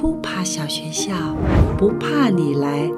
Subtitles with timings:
[0.00, 1.12] 扑爬小学校，
[1.76, 2.94] 不怕你来了。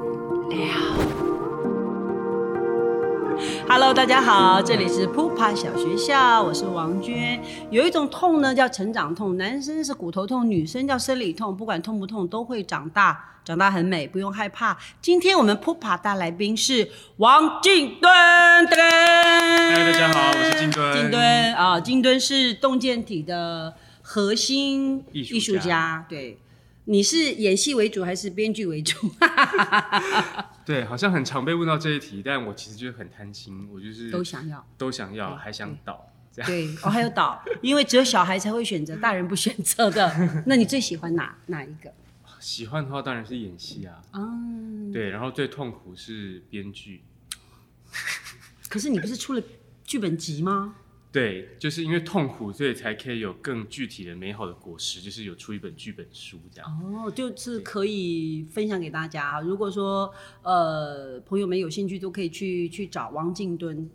[3.67, 7.43] Hello，大家好，这里是扑爬小学校，我是王娟。
[7.69, 14.77] 有一种痛呢，叫成长痛，男生是骨头痛，女生叫生理痛，不管痛不痛，都会长大，长大很美，不用害怕。
[15.01, 18.09] 今天我们扑爬大来宾是王静敦。
[18.09, 18.65] 嗨，
[19.75, 20.93] 大家好，我是金敦。
[20.93, 26.37] 金敦啊，金敦是洞见体的核心艺术家，对。
[26.85, 29.09] 你是演戏为主还是编剧为主？
[30.65, 34.65] 对，好像很常被问到这一题，但我其实就是很贪心，我就是都想要。
[34.77, 36.49] 都想要，还想导这样。
[36.49, 40.13] 对，哦，还有导， 因为只有小孩才会选择，大人不选择的。
[40.47, 41.93] 那你最喜欢哪哪一个？
[42.39, 47.01] 喜欢的话当然是演戏啊，嗯，对，然后最痛苦是编剧，
[48.67, 49.41] 可是你不是出了
[49.85, 50.75] 剧本集吗？
[51.13, 56.67] 对，就是因为痛苦，所以才可以有更具体的美好的果实，就是有出一本剧本书这样。
[56.81, 59.39] 哦，就是可以分享给大家。
[59.39, 60.11] 如果说
[60.41, 63.87] 呃朋友们有兴趣，都可以去去找王静敦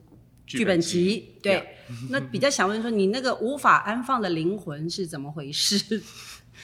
[0.46, 1.34] 剧本集。
[1.42, 1.70] 对，
[2.08, 6.00] 那比较想问说，你那个无法安放的灵魂是怎么回事？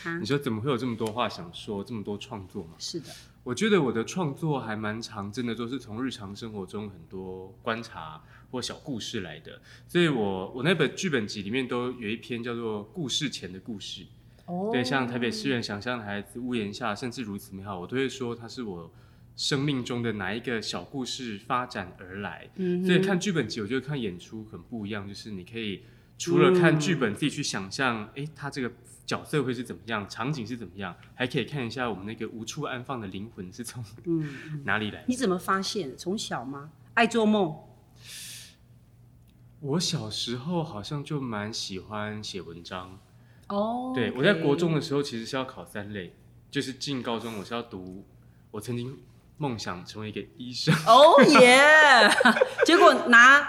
[0.05, 2.75] 啊你，说怎么会有这么多话想说，这么多创作吗？
[2.79, 3.07] 是的，
[3.43, 9.61] 我觉得我的创作还蛮长，真的都是从日常生活中很多观察或小故事来的。
[9.87, 14.03] 所以我我那本剧本集里面都有一篇叫做《故事前的故事》，
[14.47, 18.93] 哦对，像台北诗人想象的孩子、屋檐下，甚至如此美好，我都会说它是我
[19.37, 22.49] 生命中的哪一个小故事发展而来。
[22.85, 25.83] 所以看剧本集，我觉得看演出很不一样，就是你可以
[26.17, 28.71] 除了看剧本，自己去想象，哎、他这个
[29.07, 35.05] 角色会是怎么样，场景是怎么样，还可以看一下我们那个无处安放的灵魂是从嗯，哪里来的。
[35.07, 35.97] 你怎么发现？
[35.97, 36.71] 从小吗？
[36.95, 37.57] 爱做梦？
[39.61, 42.99] 我小时候好像就蛮喜欢写文章，
[43.49, 46.15] 哦，对我在国中的时候其实是要考三类，
[46.51, 48.05] 就是进高中我是要读，
[48.51, 48.99] 我曾经
[49.39, 50.75] 梦想成为一个医生。
[50.87, 52.11] 哦耶！
[52.67, 53.49] 结果拿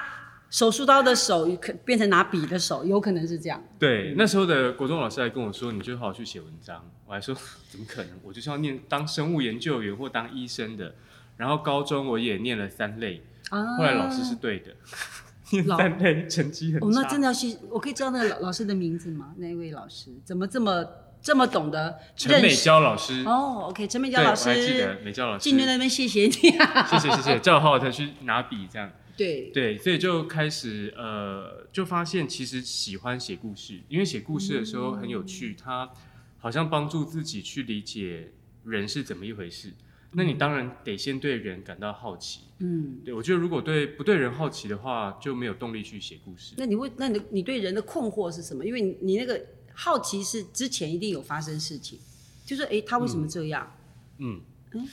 [0.50, 3.62] 手术刀的手可变成拿笔的手，有可能是这样。
[3.78, 6.84] 对，那时候的国中老师还跟我说，你就好好去写文章。
[7.06, 7.36] 我还说
[7.70, 8.12] 怎么可能？
[8.24, 10.96] 我就是要念当生物研究员或当医生的。
[11.38, 14.74] 然后高中我也念了三类，啊后来老师是对的，
[15.52, 16.88] 念老三类成绩很差。
[16.88, 19.34] 哦，那真的要去，我可以知道那个老老师的名字吗？
[19.36, 20.86] 那一位老师怎么这么
[21.22, 22.56] 这么懂得陈美？
[22.56, 25.44] 娇老师，哦，OK，陈美对，娇老我还记得，美娇老师。
[25.44, 26.88] 静娟那边谢谢你啊。
[26.88, 28.90] 谢谢谢谢，叫我好好的去拿笔这样。
[29.18, 35.90] 对，对，所以就开始呃，就发现其实喜欢写故事，因为写故事的时候很有趣，它
[36.38, 38.32] 好像帮助自己去理解
[38.66, 39.74] 人是怎么一回事。
[40.18, 42.42] 那你当然得先对人感到好奇。
[42.60, 46.54] 嗯，对我觉得如果对不对人好奇的话，就没有动力去写故事。
[46.58, 48.66] 那你会，那你你对人的困惑是什么？
[48.66, 52.00] 因为你你那个好奇是之前一定有发生事情，
[52.46, 53.76] 就是诶，他为什么这样？
[54.20, 54.40] 嗯
[54.72, 54.88] 嗯，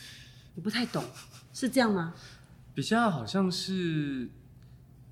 [0.57, 1.05] 你不太懂，
[1.55, 2.15] 是这样吗？
[2.75, 4.29] 比较好像是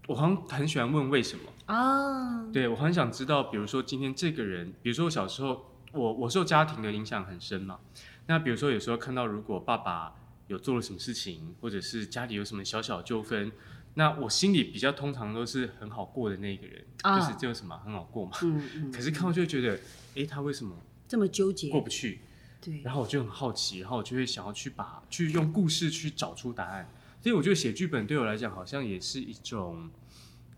[0.08, 1.44] 我好像很喜欢问为什么。
[1.66, 7.78] 啊，对我很想知道，比如说今天这个人，比如说我小时候，我我受家庭的影响很深嘛。
[8.26, 10.14] 那比如说有时候看到如果爸爸
[10.48, 13.52] 有做了什么事情，或者是家里有什么小小纠纷，
[13.94, 18.32] 那我心里比较通常都是很好过的那个人，啊就是这有什么很好过嘛。
[18.42, 19.78] 嗯 嗯，可是看到就会觉得，
[20.14, 20.74] 诶，他为什么
[21.06, 22.20] 这么纠结，过不去？
[22.60, 26.88] 对，然后我就很好奇，然后我就会想要去把去用故事去找出答案。
[27.20, 29.90] 所以我觉得写剧本对我来讲，好像也是一种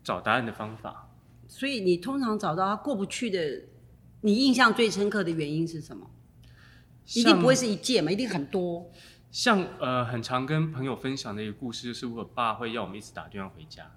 [0.03, 1.09] 找答案的方法。
[1.47, 3.63] 所以你通常找到他过不去的，
[4.21, 6.09] 你印象最深刻的原因是什么？
[7.13, 8.89] 一定不会是一件嘛，一定很多。
[9.29, 13.91] 像呃，很常跟朋友分享的一个故事，就是我爸会要我们一直打电话回家。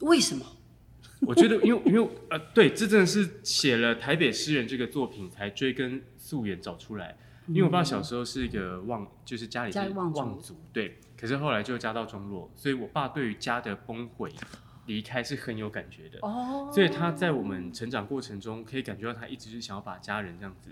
[0.00, 0.44] 为什么？
[1.24, 7.16] 我觉得，因为因为呃，对，这真的是写了《台北诗人》这个作品才追根溯源找出来。
[7.48, 10.98] 因为我爸小时候是一个望，就是家里是望族对。
[11.16, 14.32] 可是后来就家道中落，所以我爸对于家的崩毁、
[14.86, 16.18] 离开是很有感觉的。
[16.22, 20.70] 哦，所以他在我们成长过程中，可以感觉到他一直是想要把家人这样子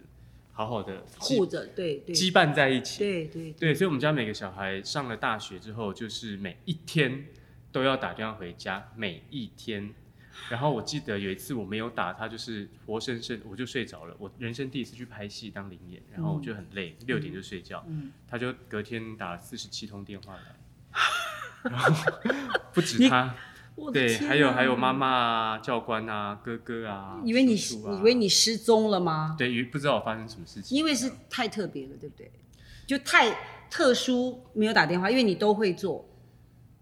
[0.52, 2.98] 好好的护着，对对羁绊在一起。
[2.98, 7.26] 对对对，所以我们家每个小孩上了大学之后，就是每一天
[7.70, 9.94] 都要打电话回家，每一天。
[10.48, 14.14] 然后我记得有一次我没有打，他就是活生生我就睡着了。
[14.18, 17.84] 我人生第一次去拍戏当灵演，然后我就很累，六点就睡觉。
[17.88, 20.56] 嗯他就隔天打了四十七通电话来，
[21.70, 22.12] 然后
[22.72, 23.34] 不止他，
[23.92, 29.34] 对，还有还有妈妈啊、教官啊、哥哥啊，以为你以为你失踪了吗？
[29.38, 32.30] 对，不知道我发生什么事情，因为是太特别了，对不对？
[32.86, 33.30] 就太
[33.70, 36.04] 特殊，没有打电话，因为你都会做。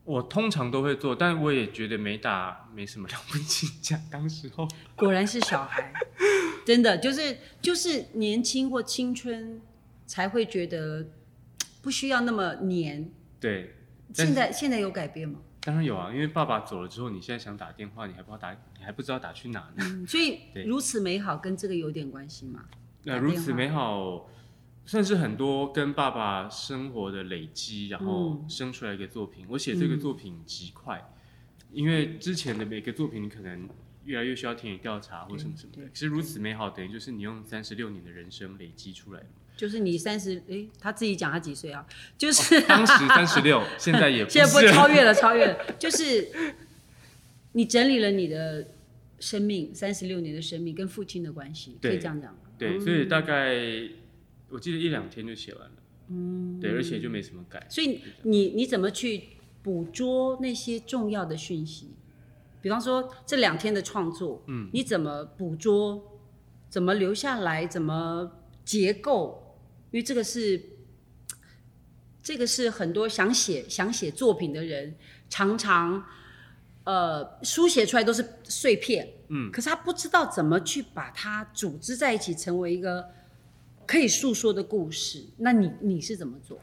[0.09, 3.67] 我通常都会做，但我也觉得没打没什么了不起。
[3.83, 4.67] 讲当时候，
[4.97, 5.93] 果然是小孩，
[6.65, 9.61] 真的就是就是年轻或青春
[10.07, 11.07] 才会觉得
[11.83, 13.11] 不需要那么黏。
[13.39, 13.75] 对，
[14.15, 15.41] 现在现在有改变吗？
[15.61, 19.85] 当然有啊，因为爸爸走了之后，你现在想打电话，你还不知道打，你还不知道打去哪呢。
[19.85, 22.65] 嗯所以如此美好跟这个有点关系吗？
[23.03, 24.27] 那如此美好，
[24.89, 29.45] 算是很多跟爸爸生活的累积，然后嗯生出来一个作品。
[29.51, 31.13] 我写这个作品极快，
[31.71, 33.69] 因为之前的每个作品你可能
[34.07, 35.89] 越来越需要田野调查或什么什么的对。
[35.89, 39.27] 可是如此美好，等于就是你用三十六年的人生累积出来的。
[39.59, 41.87] 就是你三十，诶，他自己讲他几岁啊？
[42.17, 44.73] 就是、当时三十六， 现在也不现在不是。
[44.73, 46.55] 超越了，超越了，就是
[47.53, 48.69] 你整理了你的
[49.21, 52.39] 生命，三十六年的生命跟父亲的关系，可以这样讲吗？
[52.57, 53.55] 对，所以大概
[54.51, 55.77] 我记得一两天就写完了。
[56.09, 57.67] 嗯，对，而且就没什么改。
[57.69, 59.25] 所以你你怎么去
[59.63, 61.95] 捕捉那些重要的讯息？
[62.61, 66.19] 比方说这两天的创作，嗯，你怎么捕捉？
[66.71, 67.67] 怎么留下来？
[67.67, 68.33] 怎么
[68.65, 69.57] 结构？
[69.91, 70.63] 因为这个是
[72.23, 74.97] 这个是很多想写想写作品的人
[75.31, 76.05] 常常
[76.85, 83.09] 呃书写出来都是碎片，嗯，可是他不知道怎么去把它组织在一起，成为一个
[83.89, 85.25] 可以诉说的故事。
[85.39, 86.61] 那你你是怎么做？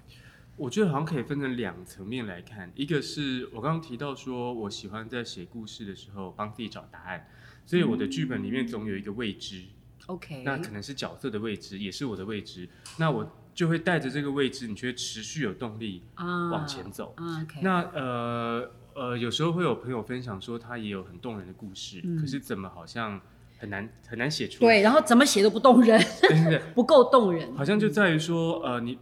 [0.55, 7.27] 我觉得好像可以分成两层面来看，一个是我刚刚提到说，我喜欢在写故事的时候帮自己找答案，
[7.65, 9.63] 所以我的剧本里面总有一个未知
[10.05, 17.13] ，OK，那可能是角色的未知，也是我的未知，那我就会带着这个未知，你就会持续有动力啊往前走。
[17.17, 23.19] 啊 OK，那呃呃，有时候会有朋友分享说，他也有很动人的故事，可是怎么好像
[23.65, 24.69] 很难很难写出来？
[24.69, 27.55] 对，然后怎么写都不动人， 对对对， 不够动人。
[27.55, 28.99] 好像就在于说，呃，你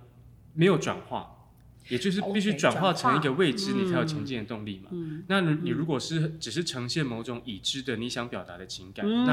[0.53, 1.49] 没有转化，
[1.89, 4.89] 也就是必须转化成一个未知，你才有嗯前进的动力嘛。
[4.91, 9.25] 嗯那你你如果是只是呈现某种已知的你想表达的情感，嗯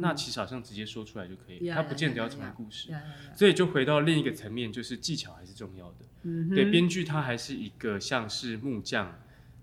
[0.00, 2.88] 那那其实好像直接说出来就可以，呀它不见得要成为故事。
[3.36, 5.96] 所以就回到另一个层面，就是技巧还是重要的。
[6.24, 9.18] 嗯对，编剧他还是一个像是木匠，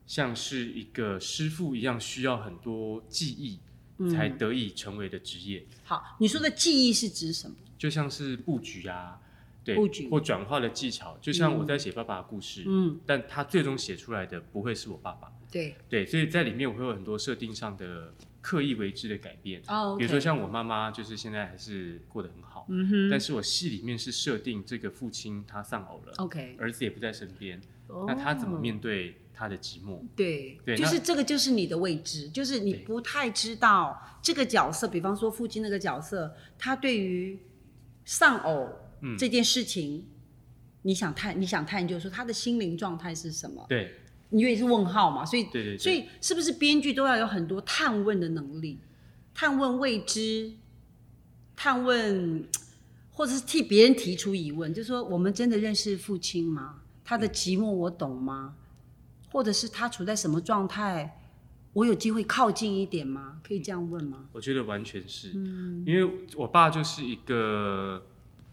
[0.06, 3.60] 像是一个师傅一样，需要很多技艺
[4.08, 5.66] 才得以成为的职业。
[5.84, 7.56] 好，你说的记忆是指什么？
[7.78, 9.20] 就像是布局啊，
[9.64, 11.18] 对，布局或转化的技巧。
[11.22, 15.32] 就像我在写爸爸的故事，嗯，但他最终写出来的不会是我爸爸。
[15.52, 19.62] 对，对，所以在里面我会有很多设定上的刻意为之的改变。
[19.68, 30.02] 哦，比如说像我妈妈，就是现在还是过得很好，嗯哼但是我戏里面是设定这个父亲他丧偶了，，OK，儿子也不在身边，哦那他怎么面对他的寂寞？
[30.18, 37.40] 对，对就是这个就是你的未知，就是你不太知道这个角色，比方说父亲那个角色，他对于
[38.04, 38.68] 丧偶
[39.00, 40.06] 嗯这件事情，
[40.82, 43.66] 你想探，你想探究说他的心灵状态是什么？
[43.70, 43.96] 对
[44.32, 48.78] 因为是问号嘛，所以对对对，所以是不是编剧都要有很多探问的能力，
[49.34, 50.52] 探问未知，
[51.56, 52.46] 探问，
[53.12, 56.82] 或者是替别人提出疑问，就说我们真的认识父亲吗？
[57.06, 58.58] 他的寂寞我懂吗？
[59.32, 61.16] 或者是他处在什么状态？
[61.74, 63.38] 我有机会靠近一点吗？
[63.48, 64.26] 可以这样问吗？
[64.32, 68.04] 我觉得完全是，嗯因为我爸就是一个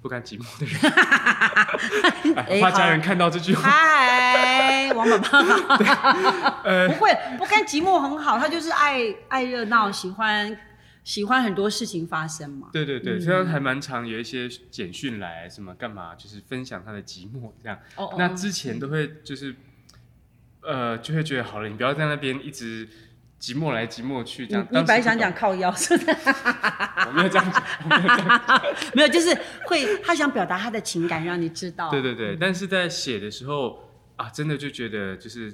[0.03, 3.63] 不甘寂寞的人， 哎我怕家人看到这句话。
[3.63, 6.63] 嗨，王宝宝好。
[6.65, 10.57] 呃不会，不甘寂寞很好，他就是爱爱热闹，喜欢
[11.03, 12.69] 喜欢很多事情发生嘛。
[12.71, 17.79] 对对对，虽然还蛮常有一些简讯来，什么干嘛，就是分享他的寂寞这样。
[17.97, 19.57] 哦那之前都会就是，
[20.67, 22.87] 呃，就会觉得好了，你不要在那边一直
[23.41, 24.67] 寂寞来寂寞去这样。
[24.71, 26.11] 你你本来想讲靠腰，是不是？
[27.07, 28.63] 我没有这样讲，我没有这样讲。
[28.95, 31.91] 没有，就是会他想表达他的情感，让你知道。
[31.91, 35.51] 对对对，但是在写的时候啊，真的就觉得就是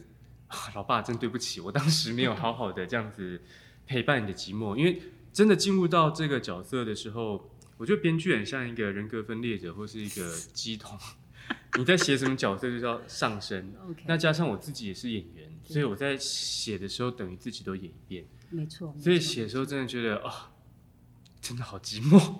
[0.48, 3.40] 啊，老爸真对不起，我当时没有好好的这样子
[3.86, 5.02] 陪伴你的寂寞，因为
[5.32, 10.96] 真的进入到这个角色的时候，我觉得编剧很像一个人格分裂者或是一个 鸡桶，
[11.78, 13.72] 你在写什么角色就叫上升。
[13.88, 18.94] ，OK，那加上我自己也是演员，所以我在写的时候等于自己都演一遍，没错。
[18.98, 20.52] 所以写的时候真的觉得啊、
[21.40, 22.36] 真的好寂寞。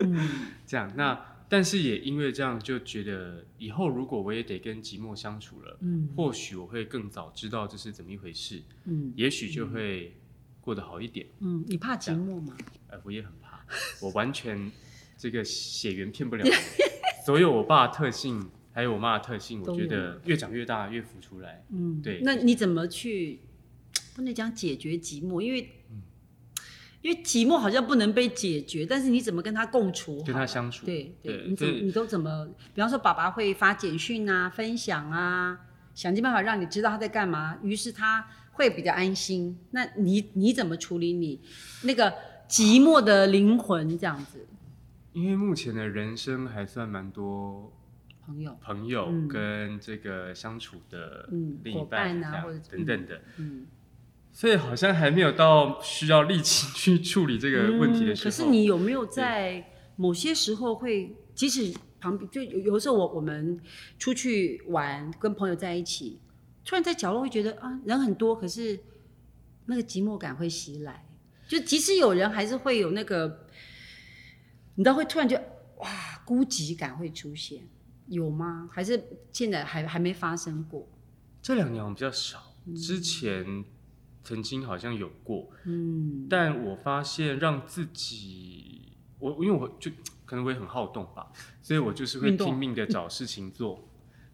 [0.00, 0.28] 嗯，
[0.66, 10.16] 这样，那但是也因为这样，就觉得以后如果我也得跟寂寞相处了，嗯或许我会更早知道这是怎么一回事，嗯也许就会
[10.60, 11.26] 过得好一点。
[11.40, 12.54] 嗯，你怕寂寞吗？
[12.88, 13.64] 呃，我也很怕，
[14.00, 14.70] 我完全
[15.16, 21.64] 这个血缘骗不了 我，所有我爸的特性，还有我妈的特性，我觉得越长越大越浮出来。
[21.70, 23.40] 嗯，对那你怎么去
[24.16, 26.02] 不能讲解决寂寞，因为嗯
[27.02, 30.20] 因为寂寞好像不能被解决，但是你怎么跟他共处？
[30.24, 32.48] 跟他相处对对，对对你怎么你都怎么？
[32.74, 35.60] 比方说，爸爸会发简讯啊，分享啊，
[35.94, 39.56] 想尽办法让你知道他在干嘛，于是他会比较安心。
[39.70, 41.40] 那你你怎么处理你
[41.82, 42.12] 那个
[42.48, 44.48] 寂寞的灵魂这样子？
[45.12, 47.70] 因为目前的人生还算蛮多
[48.26, 49.28] 朋友，朋友嗯。
[49.28, 53.66] 跟这个相处的嗯另一伙半伴啊或者等等的，嗯，
[54.32, 58.30] 所以好像还没有到需要力气去处理这个问题的时候。
[58.30, 59.64] 嗯可是你有没有在
[59.96, 63.60] 某些时候会，即使旁边就有有时候我我们
[63.98, 66.20] 出去玩，跟朋友在一起，
[66.64, 68.78] 突然在角落会觉得啊人很多，可是
[69.66, 71.06] 那个寂寞感会袭来，
[71.48, 73.46] 就即使有人，还是会有那个，
[74.74, 75.44] 你知道会突然觉得
[75.78, 75.88] 哇
[76.24, 77.62] 孤寂感会出现，
[78.08, 78.68] 有吗？
[78.72, 80.88] 还是现在还还没发生过？
[81.42, 83.64] 这两年我们比较少，之前
[84.22, 86.26] 曾经好像有过，嗯。
[86.28, 89.90] 但我发现让自己，我因为我就
[90.24, 91.30] 可能我也很好动吧，
[91.62, 93.88] 所以我就是会拼命的找事情做，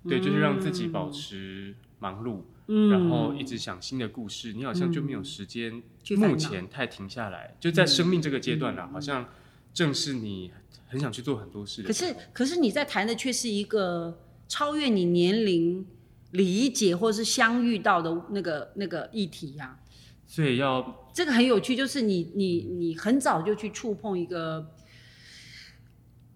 [0.09, 2.91] 对，就是让自己保持忙碌，嗯。
[2.91, 5.83] 然后一直想新的故事，你好像就没有时间，
[6.17, 8.93] 目前太停下来，就在生命这个阶段啦，嗯。
[8.93, 9.29] 好像
[9.75, 10.53] 正是你
[10.91, 11.93] 很想去做很多事的可。
[11.95, 15.87] 是，可是你在谈的却是一个超越你年龄
[16.33, 19.79] 理解或是相遇到的那个那个议题呀、
[20.27, 24.75] 所以要这个很有趣，就是你你你很早就去触碰一个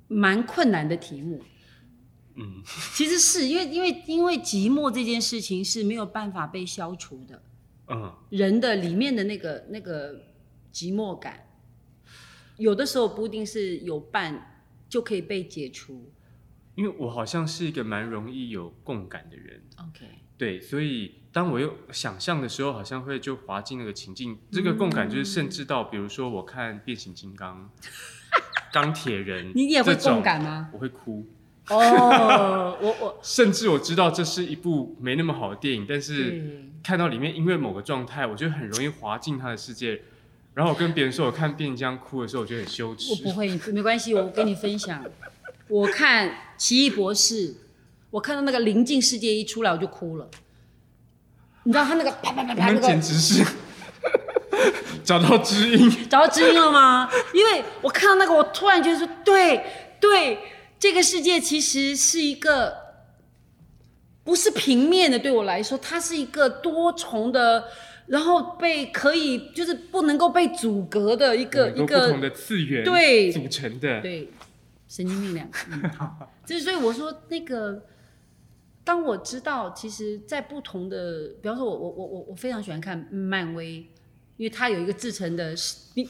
[0.08, 1.40] 蛮困难的题目。
[2.36, 2.62] 嗯，
[2.94, 7.42] 其实是因为因为因为寂寞这件事情是没有办法被消除的，
[7.86, 10.14] 嗯，人的里面的那个那个
[10.72, 11.43] 寂寞感，
[12.56, 16.10] 有的时候不一定是有伴就可以被解除。
[16.76, 20.06] 因为我好像是一个蛮容易有共感的人，OK，
[20.36, 24.36] 对，所以当我又想象的时候，好像会就滑进那个情境。
[24.50, 27.70] 这个共感就是甚至到，比如说我看变形金刚、
[28.74, 30.70] 钢铁人，你也会共感吗？
[30.72, 31.24] 我会哭，
[31.68, 40.02] 哦，我 我甚至我知道这是一部没那么好的电影，但是看到里面因为某个状态，我就很容易滑进他的世界。
[40.54, 43.30] 然后我跟别人说我看变形哭的时候，我觉得很羞耻我不。
[43.32, 45.04] 会，没关系，我跟你分享。
[45.68, 47.48] 我看《奇异博士》，
[48.10, 50.28] 我看到那个临近世界一出来，我就哭了。
[51.64, 53.42] 你知道他那个啪啪啪啪那个简直是
[55.02, 55.90] 找到知音。
[56.08, 57.10] 找到知音了吗？
[57.32, 59.64] 因为我看到那个，我突然觉得说，对
[59.98, 60.38] 对，
[60.78, 62.76] 这个世界其实是一个
[64.22, 67.64] 不是平面的，对我来说，它是一个多重的，
[68.06, 73.32] 然后被可以就是不能够被阻隔的一个一个不同个的次元对。
[73.32, 74.28] 组成的，对，
[74.86, 77.82] 神经病两个，嗯， 好，就是所以我说那个，
[78.84, 83.76] 当我知道，其实，在不同的，比方说我我我我我非常喜欢看漫威，
[84.36, 85.54] 因为它有一个自成的，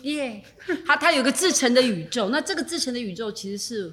[0.02, 0.42] 耶，
[0.84, 3.92] 它它有一个自成的宇宙，那这个自成的宇宙其实是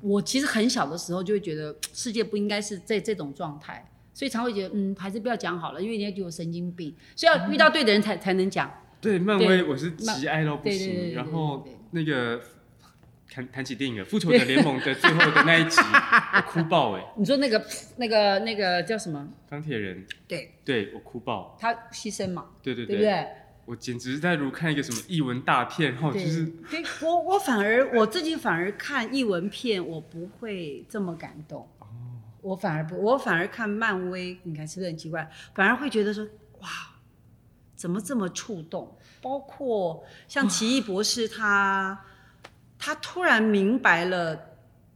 [0.00, 3.91] 我其实很小的时候就会觉得世界不应该是在这种状态。
[4.14, 8.70] 所以常会觉得，嗯，还是不要讲好了，因为人家觉得我神经病，所以要遇到对的人才才能讲。
[9.00, 11.10] 对，漫威我是极爱到不对对对对行。
[11.10, 12.40] 对然后那个
[13.28, 15.80] 谈谈起电影了，《复仇者联盟》的最后的那一集，
[16.36, 17.04] 我哭爆哎！
[17.16, 17.64] 你说那个
[17.96, 19.28] 那个那个叫什么？
[19.50, 23.26] 钢铁人，对对我哭爆，他牺牲嘛，对对对不对？
[23.64, 31.66] 我简直在如看一个什么译文大片，然后就，是对我我反而我自己反而看译文片，我不会这么感动。
[31.78, 31.86] 哦
[32.42, 35.30] 我反而不，我反而看漫威，你看是不是很奇怪？
[35.54, 36.22] 反而会觉得说，
[36.60, 36.68] 哇，
[37.74, 38.98] 怎么这么触动？
[39.22, 42.04] 包括像奇异博士他，
[42.78, 44.34] 他突然明白了，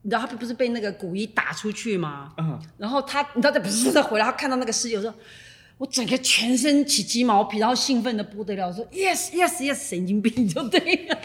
[0.03, 2.35] 你知道他不是被那个古一打出去吗？
[2.39, 5.15] 嗯，然后他，你知道，他不是再回来，他看到那个世界，我说，
[5.79, 11.19] 我整个全身起鸡毛皮，然后兴奋的不得了，我说 yes yes yes，神经病就对了。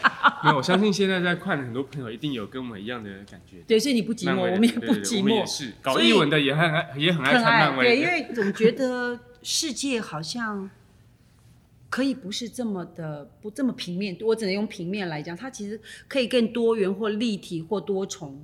[0.44, 3.56] 没有，我相信现在在看的很多朋友一定有跟我们一样的感觉。
[3.66, 8.06] 对，所以你不寂寞，我们也不寂寞，我们也是搞译文的也很爱，也很爱很看漫对，因。
[8.06, 10.68] 为总觉得世界好像
[11.88, 18.38] 可以不是这么的不这么平面，我只能用平面来讲，它其实可以更多元或立体或多重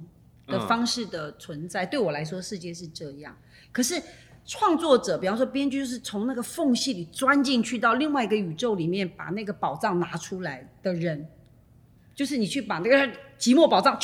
[0.46, 1.84] 的嗯方式的存在。
[1.84, 3.36] 对我来说，世界是这样。
[3.70, 4.00] 可是
[4.48, 11.28] 创作者，比方说编剧，就是从那个缝隙里钻进去到另外一个宇宙里面，把那个宝藏拿出来的人，
[12.14, 12.96] 就是你去把那个
[13.38, 14.00] 寂寞宝藏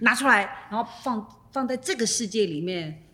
[0.00, 3.04] 拿出来，然后放放在这个世界里面，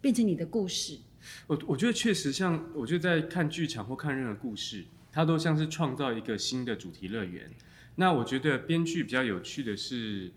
[0.00, 0.98] 变成你的故事。
[1.46, 7.50] 我我觉得确实像，我觉得在看剧场或看任何故事，它都像是创造一个新的主题乐园。
[7.96, 10.32] 那我觉得编剧比较有趣的是，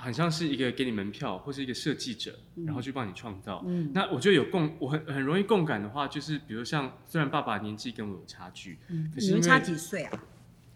[0.00, 3.62] 很像是一个给你门票或是一个设计者，然后去帮你创造。
[3.66, 3.90] 嗯。
[3.94, 10.22] 那我觉得有共，我很很容易共感的话，就是比如像虽然爸爸年纪跟我有差距，嗯，可是你们差几岁啊？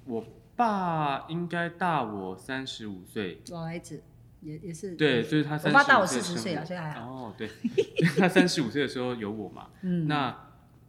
[0.04, 4.02] 我爸应该大我三十五岁，老孩子
[4.43, 7.11] 也也是对，就是他三十我爸大我四十岁了所以还好。
[7.11, 7.49] 哦，对，
[8.19, 10.37] 他三十五岁的时候有我嘛，嗯，那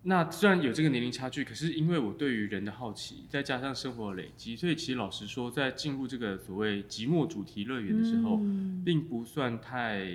[0.08, 8.84] 那虽然有这个年龄差距，可是因为我对于人的好奇，再加上生活的累积，所以其实老实说，在进入这个所谓寂寞主题乐园的时候，嗯。
[8.86, 10.06] 并不算太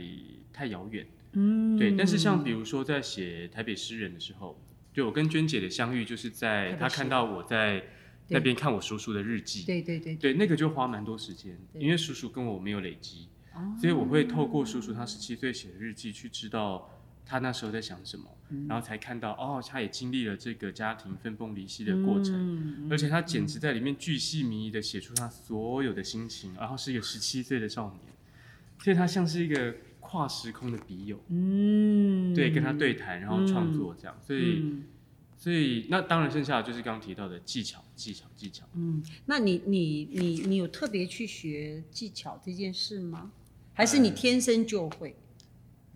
[0.53, 1.05] 太遥远。
[1.33, 4.57] 嗯，对，但是像比如说在写台北诗人的时候，
[4.93, 7.83] 就我跟娟姐的相遇，就是在她看到我在
[8.29, 13.77] 那边看我叔叔的日记，对对对，对，那个就花蛮多时间，因为叔叔跟我没有累积，哦。
[13.81, 17.00] 所以我会透过叔叔他十七岁写的日记去知道
[17.31, 18.67] 他那时候在想什么，嗯。
[18.69, 22.35] 然后才看到哦，他也经历了这个家庭分崩离析的过程。
[22.35, 28.13] 嗯而且他简直在里面巨细靡遗的写出他所有的心情，然后是一个十七岁的少年，
[28.81, 34.85] 所以他像是一个跨时空的笔友，嗯，对，跟他对谈，然后创作这样，所以，嗯。
[35.39, 38.67] 所以那当然剩下的就是刚刚提到的技巧，技巧，技巧。
[38.75, 43.31] 嗯，那你你你你有特别去学技巧这件事吗？
[43.73, 45.17] 还是你天生就会？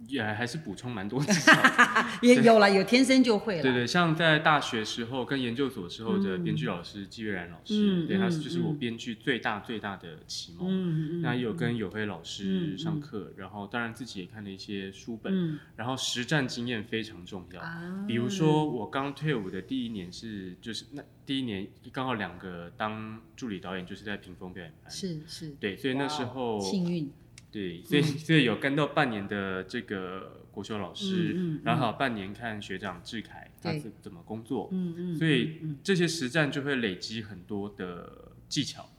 [0.09, 1.53] 也还是补充蛮多技巧，
[2.23, 3.63] 也有了，有天生就会了。
[3.63, 8.79] 对对，像在大学时候跟研究所时候的嗯编剧老师季月然老师，嗯对，他就是我嗯。
[8.79, 11.23] 编剧最大最大的启蒙。
[11.23, 15.59] 那也有跟有辉老嗯师嗯上课，然后当然自己也看了一些书本，嗯。
[15.77, 17.61] 然后实战经验非常重要。
[17.61, 24.91] 啊，比如说我刚退伍的第一年是，就是那第一年刚好两个当助理导演，就是在屏风表演班。
[24.91, 25.51] 是是。
[25.61, 27.11] 对，所以那时候幸运，
[27.55, 38.91] 对，所以所以有跟到半年的这个国修老师，嗯嗯然后还有半年看学长志凯他是怎怎么工作，嗯嗯，所以嗯这些实战就会累积很多的技巧，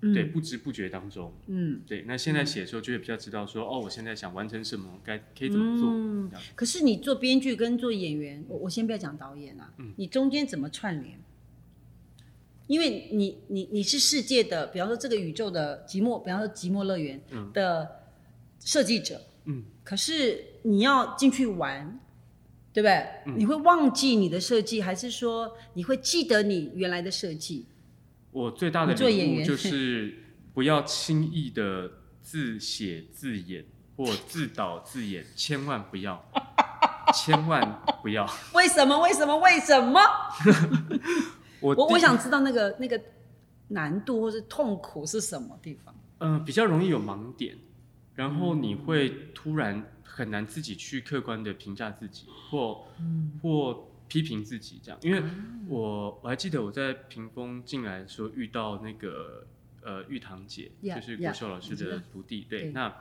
[0.00, 0.12] 嗯。
[0.12, 1.82] 对，不知不觉当中，嗯。
[1.86, 9.92] 对，那现在写的时候就会比较知道说，哦，我现在想完成什么，该可以怎么做，嗯可是你做编剧跟做演员，我我先不要讲导演啊，嗯。
[9.96, 11.16] 你中间怎么串联？
[12.66, 17.52] 因为你你你是世界的，比方说这个宇宙的寂寞，比方说寂寞乐园嗯。
[17.52, 17.99] 的
[18.60, 21.98] 设计者，嗯，可是你要进去玩，
[22.72, 22.92] 对不对？
[23.26, 27.66] 嗯你会忘记你的设计，还是说你会记得你原来的设计？
[28.32, 30.14] 我最大的你做演领悟员就是
[30.54, 31.90] 不要轻易的
[32.22, 33.64] 自写自演
[33.96, 36.24] 或自导自演，千万不要，
[37.12, 38.24] 千万不要。
[38.54, 38.98] 为什么？
[39.00, 39.36] 为什么？
[39.38, 40.00] 为什么？
[41.60, 42.98] 我我我想知道那个那个
[43.68, 45.94] 难度或是痛苦是什么地方？
[46.18, 47.58] 嗯、比较容易有盲点，
[48.14, 54.98] 然后你会突然很难自己去客观的评价自己，或、嗯或批评自己这样。
[55.02, 55.30] 因为啊
[55.68, 59.46] 我我还记得我在屏风进来的时候遇到那个
[59.82, 62.92] 呃玉堂姐 Yeah, 就是国秀老师的徒弟，对，对那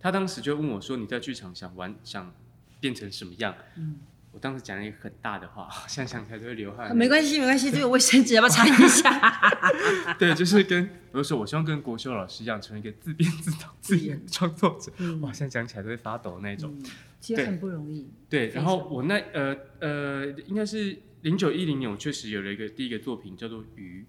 [0.00, 2.34] 他当时就问我说：“你在剧场想玩想
[2.80, 4.00] 变成什么样？”嗯
[4.34, 6.94] 我当时讲了一个很大的话， 现在想起来都会流汗。
[6.94, 9.40] 没关系，没关系，这个卫生纸要不要擦一下？
[10.18, 14.92] 对，就是跟我就说，我希望跟国修老师一样，成为一个自编自导自演的创作者。
[14.98, 16.74] 嗯哇，现在讲起来都会发抖那种。
[16.78, 16.84] 嗯
[17.24, 18.06] 其实很不容易。
[18.28, 24.04] 对，非然后我那呃呃，应该是零九一零年，我确实有了一个第一个作品叫做《鱼》，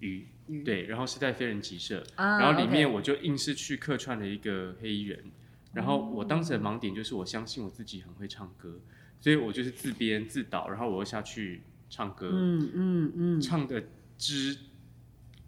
[0.00, 5.30] 鱼，鱼对，然后是在飞人集社，啊然后里面我就硬是去客串了一个黑衣人，
[5.72, 8.78] 然后我当时的盲点就是我相信我自己很会唱歌，
[9.20, 13.82] 所以我就是自编自导，然后我又下去唱歌，嗯嗯嗯，唱的
[14.16, 14.56] 之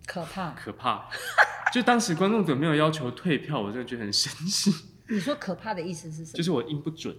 [0.07, 0.51] 可怕。
[0.53, 1.09] 可怕。
[1.73, 4.71] 就当时观众组没有要求退票，我真的觉得很生气。
[5.09, 6.37] 你说可怕的意思是什么？
[6.37, 7.17] 就是我音不准，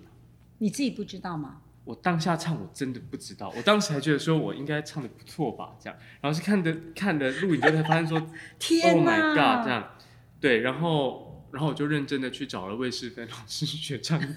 [0.60, 1.62] 你自己不知道吗？
[1.86, 9.92] 我当下唱我真的不知道，我当时还觉得说我应该唱的不错吧，这样，然后是看的看的录影之后才发现说， Oh 天 my god，这样，
[10.40, 14.28] 对，然后然后我就认真的去找了魏世芬老师学唱歌，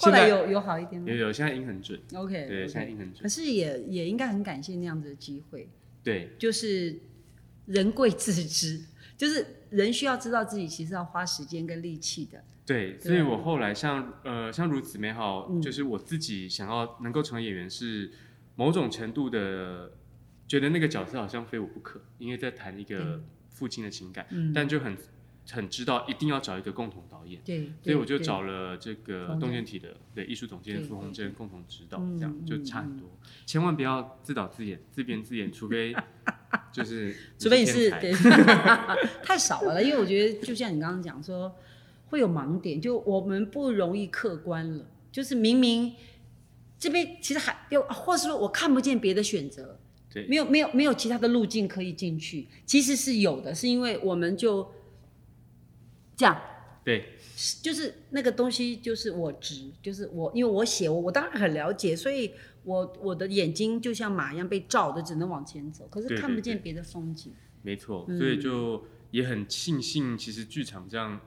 [0.00, 1.08] 后来有有好一点吗？
[1.08, 3.22] 有有，现在音很准，？OK，对，现在音很准。
[3.22, 5.68] 可，是也也应该很感谢那样子的机会，
[6.02, 6.98] 对，就是
[7.66, 8.80] 人贵自知，
[9.16, 12.42] 就是人需要知道自己其实要花时间跟力气的。
[12.64, 18.10] 对，所以我后来像呃像如此美好，嗯就是我自己想要能够成为演员，是
[18.54, 19.92] 某种程度的
[20.46, 24.96] 觉得那个角色好像非我不可，因为在谈一个父亲的情感，嗯，但就很
[25.48, 32.98] 很知道一定要找一个共同导演，对，所以我就找了这个动线体的对艺术总监对傅红对珍共同指导，嗯这样就差很嗯。
[32.98, 33.08] 多，
[33.46, 35.94] 千万不要自导自演、自编自演，除非
[36.72, 37.90] 就是除非你是
[39.22, 41.52] 太少了，因为我觉得就像你刚刚讲说，
[42.10, 45.94] 会有盲点，就我们不容易客观了，就是明明
[46.78, 49.80] 这边其实还有，或是说我看不见别的选择，
[50.12, 50.26] 对。
[50.28, 54.70] 没有没有没有其他的路径可以进去，其实是有的，是因为我们就
[56.20, 56.38] 这样。
[56.82, 57.14] 对
[57.62, 62.32] 就是那个东西，就是我直，就是我，因为我写我，我当然很了解，所以
[62.64, 67.32] 我我的眼睛就像马一样被照的，只能往前走，可是看不见别的风景。
[67.62, 71.20] 没错，嗯所以就也很庆幸，其实剧场这样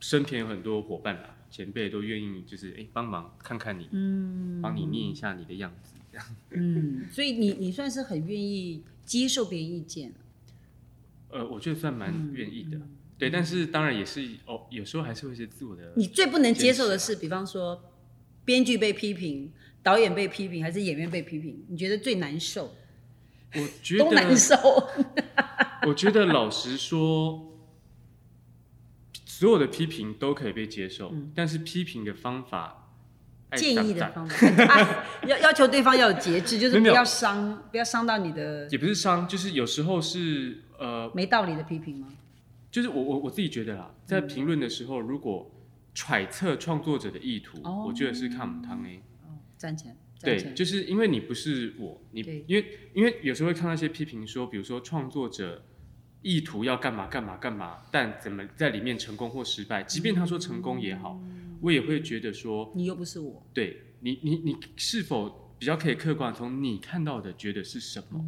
[0.00, 6.26] 身边有很多伙伴啦，前辈都愿意就是哎帮忙看看你，嗯，帮你念一下你的样子，这样。
[6.50, 10.12] 嗯，所以你你算是很愿意接受别人意见
[11.30, 12.80] 呃，我觉得算蛮愿意的。
[13.18, 15.92] 对，但是当然也是哦，有时候还是会有一些自我的。
[15.96, 17.82] 你最不能接受的是，比方说
[18.44, 19.52] 编剧被批评、
[19.82, 21.64] 导演被批评，还是演员被批评？
[21.68, 22.74] 你觉得最难受？
[23.54, 24.56] 我觉得都难，受。
[25.86, 27.58] 我觉得老实说，
[29.24, 32.90] 所有的批评都可以被接受，但是批评的方法，
[33.56, 42.08] 建议的方法， 啊要要求对方要有节制，就是不要伤，不要伤到你的也不是伤，就是有时候是呃，没道理的批评吗？
[42.76, 45.50] 就是我我我自己觉得啦，在评论的时候，如果
[45.94, 47.86] 揣测创作者的意图，哦。
[47.88, 49.02] 我觉得是看不汤诶。
[49.22, 50.54] 哦，赞成，赞对，成。
[50.54, 52.44] 就是因为你不是我，你对。
[52.46, 55.64] 因为因为有时候会看到一些批评说，比如说创作者
[56.20, 61.18] 意图要干嘛干嘛干嘛，但怎么在里面成功或失败，即便他说成功也好，
[61.62, 68.22] 我也会觉得说，你又不是我，对你你你是否比较可以客观地从你看到的觉得是什么，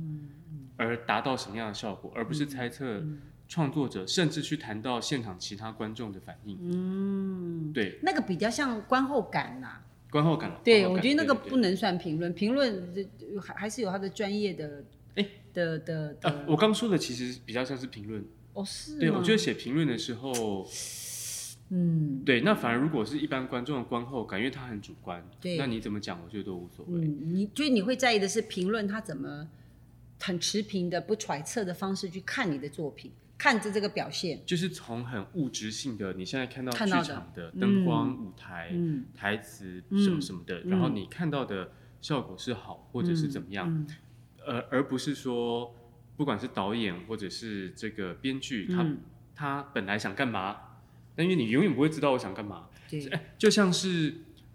[0.78, 3.04] 而达到什么样的效果，而不是猜测
[3.48, 6.58] 创作者，甚至去谈到现场其他观众的反应。
[6.60, 9.80] 嗯，对，那个比较像观后感呐、
[10.10, 10.60] 观后感。
[10.62, 12.94] 对，我觉得那个不能算评论，评论
[13.40, 14.84] 还还是有他的专业的，
[15.14, 18.22] 哎的的呃，的，我刚说的其实比较像是评论。
[18.52, 20.68] 哦是对，我觉得写评论的时候，
[21.70, 22.22] 嗯。
[22.24, 25.56] 对，那反而如果是一般观众的观后感，因为他很主观，对。
[25.56, 27.00] 那你怎么讲，我觉得都无所谓。
[27.00, 29.48] 嗯，你就是你会在意的是评论他怎么
[30.20, 39.04] 很持平的、不揣测的方式去看你的作品，看着这个表现，就是从很物质性的，你现在看到剧场的灯光、舞台、嗯。
[39.14, 40.70] 台词嗯什么什么的，嗯。
[40.70, 41.70] 然后你看到的
[42.00, 43.86] 效果是好或者是怎么样，
[44.44, 45.72] 呃而而不是说，
[46.16, 48.98] 不管是导演或者是这个编剧，他、嗯。
[49.36, 50.56] 他本来想干嘛，
[51.14, 54.14] 但因为你永远不会知道我想干嘛，对，哎，就像是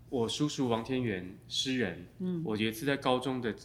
[0.09, 2.41] 我叔叔王天元诗人，嗯。
[2.43, 3.55] 我有一次在高中的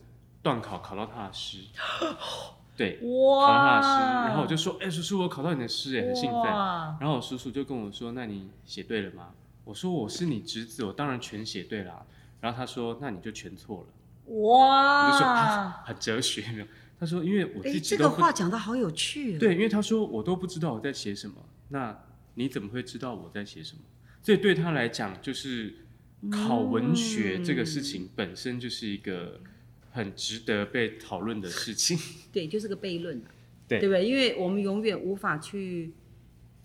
[0.43, 1.59] 段考考到他的诗，
[2.79, 6.45] 对，考到哇，他的诗，然后我就说，哎、叔叔，我考到你的诗，哎，很兴奋。
[6.45, 9.31] 然后我叔叔就跟我说，那你写对了吗？
[9.65, 12.07] 我说我是你侄子，我当然全写对啦。
[12.41, 14.35] 然后他说，那你就全错了。
[14.45, 16.67] 哇我就说，啊很哲学没有？
[17.01, 19.39] 他说，因为我哎，自己这个话讲的好有趣哦。
[19.41, 21.35] 对，因为他说我都不知道我在写什么，
[21.69, 21.99] 那
[22.35, 23.83] 你怎么会知道我在写什么？
[24.23, 25.75] 所以对他来讲，就是
[26.31, 29.41] 考文学这个事情本身就是一个
[29.99, 31.99] 很值得被讨论的事情。
[32.33, 33.27] 对，就是个悖论啊，
[33.67, 34.07] 对对不对？
[34.07, 35.93] 因为我们永远无法去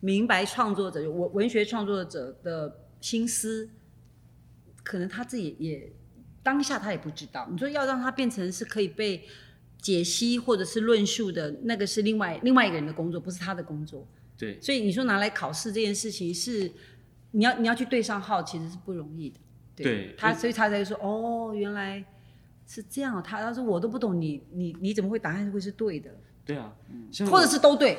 [0.02, 3.70] 明白创作者文文学创作者的心思，
[4.84, 5.92] 可能他自己也
[6.44, 7.48] 当下他也不知道。
[7.52, 9.24] 你说要让他变成是可以被
[9.82, 14.08] 解析或者是论述的，那个是另外另外一个人的工作，不是他的工作。
[14.38, 16.72] 对所以你说拿来考试这件事情是，
[17.32, 19.40] 你要你要去对上号，其实是不容易的。
[19.76, 22.04] 对他，所以他才会说哦，原来
[22.66, 23.22] 是这样。
[23.22, 26.10] 他他说我都不懂你你你怎么会答案会是对的，
[26.46, 26.74] 对啊，
[27.12, 27.98] 像或者是都对。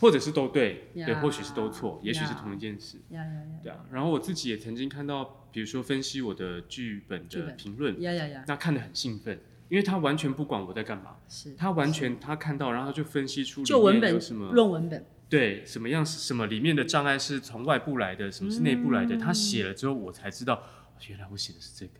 [0.00, 2.98] 或者是都对，对，或许是都错，也许是同一件事。
[3.08, 8.34] 呀呀对啊，然后我自己也曾经看到，比如说分析我的剧本的评论，呀呀呀。
[8.34, 11.52] 呀，那看得很兴奋，因为他完全不管我在干嘛，是。
[11.56, 19.16] 他完全他看到，然后他就分析出就文本里面有什么论文本，对，什么样是什么里面的障碍是从外部来的，什么是内部来的？
[19.16, 20.62] 他写了之后，我才知道，哦
[21.08, 21.94] 原来我写的是这个，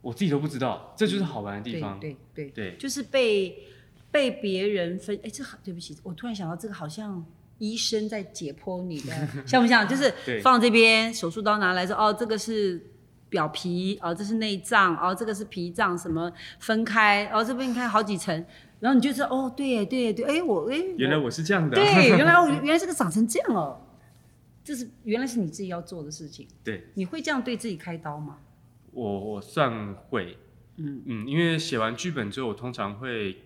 [0.00, 1.98] 我自己都不知道，这就是好玩的地对方。
[2.00, 3.62] 对对，对就是被
[4.10, 7.24] 被别人分，哎，这好，对不起，我突然想到这个好像。
[7.60, 9.12] 医生在解剖你的，
[9.44, 9.84] 像不像？
[9.88, 12.80] 就是放这边，手术刀拿来说，哦，这个是
[13.28, 18.32] 表皮，哦，这是内脏，哦，这个是脾脏，什么分开，哦，这边开好几层，
[18.78, 23.80] 然后你就说，哦，对对对，哎，我哎，原来我我是这样的啊、对， 原来我原来这个长成这样哦，
[24.62, 28.38] 这是原来是你自己要做的事情，对你会这样对自己开刀吗？
[28.92, 30.36] 我我算会，
[30.76, 33.42] 嗯嗯，因为写完剧本之后，我通常会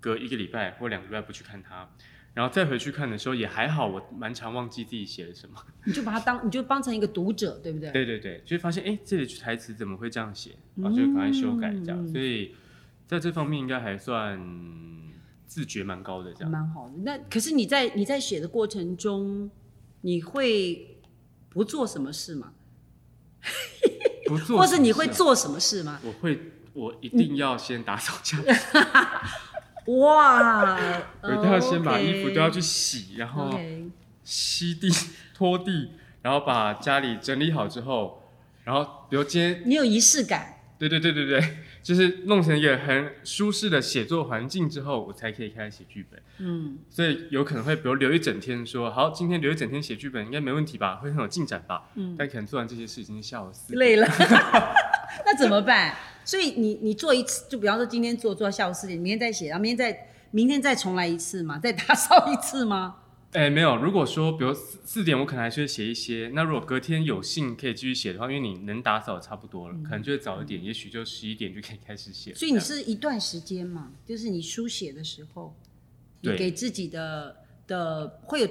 [0.00, 1.88] 隔一个礼拜或两个礼拜不去看它，
[2.34, 5.56] 然后再回去看的时候也还好，我蛮常忘记自己写了什么。
[5.84, 7.90] 你就把它当，你就当成一个读者，对不对？
[7.90, 12.54] 对对对，就会发现哎，诶这里台词怎么会这样写，然后就赶快修改这样，嗯所以
[13.06, 14.38] 在这方面应该还算
[15.46, 16.50] 自觉蛮高的这样。
[16.50, 16.94] 蛮好的。
[16.98, 19.50] 那可是你在你在写的过程中，
[20.02, 21.00] 你会
[21.48, 22.52] 不做什么事吗？
[24.28, 25.06] 不做，或是你会？
[25.08, 25.98] 做什么事吗？
[26.04, 26.38] 我会，
[26.74, 28.38] 我一定要先打扫家，
[29.86, 30.78] 哇，
[31.22, 33.58] 我一定要先把衣服都要去去洗，然后
[34.22, 34.88] 吸地、
[35.34, 38.22] 拖地，然后把家里整理好之后，
[38.64, 41.56] 然后比如今天，你有仪式感，对对对对对，
[41.88, 46.20] 就是弄成一个很舒适的写作环境之后，我才可以开始写剧本。
[46.36, 51.88] 嗯，所以有可能会，比如留一整天说，好，今天留一整天写剧本应该没问题吧，会很有进展吧。
[51.94, 53.74] 嗯但可能做完这些事已经是下午四。
[53.74, 54.06] 累了，
[55.24, 55.94] 那怎么办？
[56.26, 62.96] 所以你你做一次，就比方说今天做做到下午四点，明天再写，然后明天再明天再重来一次嘛，再打扫一次吗？
[63.32, 63.76] 哎，没有。
[63.76, 66.30] 如果说，比如四四点，我可能还是会写一些。
[66.32, 72.32] 那如果隔天有幸可以继续写的话，因为你能打扫差不多了，可能就会早一点，也许就十一点就可以开始写。
[72.32, 75.54] 所以你是一段时间嘛，就是你书写的时候，
[76.22, 77.36] 你给自己的
[77.66, 78.48] 的会有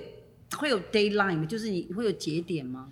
[0.57, 2.91] 会有 d a y l i n e 就是你会有节点吗？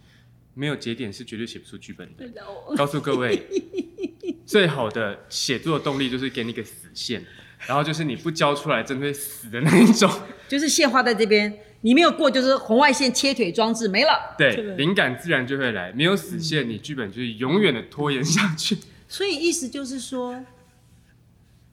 [0.55, 2.27] 没有节点是绝对写不出剧本的。
[2.75, 3.45] 告诉各位，
[4.43, 7.23] 最好的写作动力就是给你个死线，
[7.67, 10.09] 然后就是你不交出来，真的会死的那一种。
[10.47, 11.59] 就是线画在这边。
[11.85, 14.33] 你没有过，就是红外线切腿装置没了。
[14.39, 15.93] 对，灵感自然就会来。
[15.93, 18.75] 没有死线，你剧本就是永远的拖延下去。
[19.07, 20.43] 所以意思就是说，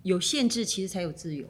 [0.03, 1.46] 有限制其实才有自由，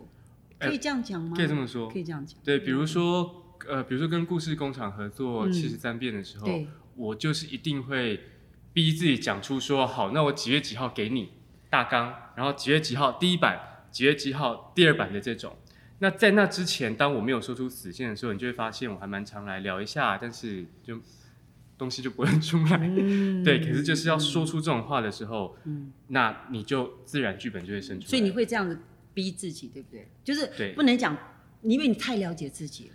[0.61, 1.37] 可以这样讲吗？
[1.37, 2.39] 可以这么说，可以这样讲。
[2.45, 6.47] 对，比如说，呃，比如说跟故事工厂合作七十三遍的时候，
[6.95, 8.21] 我就是一定会
[8.73, 11.31] 逼自己讲出说，好，那我几月几号给你
[11.69, 13.59] 大纲，然后几月几号第一版，
[13.91, 15.57] 几月几号第二版的这种。
[16.03, 21.01] 那在那之前，当我没有说出死线的时候，你就会发现我还蛮常来聊一下，但是就
[21.79, 22.77] 东西就不会出来。
[23.45, 28.11] 对，可是就是要说出这种话的时候，嗯那你就自然剧本就会生出来。
[28.11, 28.77] 所以你会这样子
[29.15, 30.09] 逼自己，对不对？
[30.25, 31.17] 就是不能讲，
[31.63, 32.95] 因为你太了解自己了。